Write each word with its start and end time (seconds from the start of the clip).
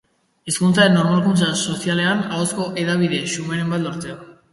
Hizkuntzaren 0.51 0.95
normalkuntza 0.99 1.49
sozialean, 1.73 2.23
ahozko 2.37 2.65
hedabide 2.85 3.21
xumeren 3.35 3.71
bat 3.75 3.85
lortzea. 3.85 4.17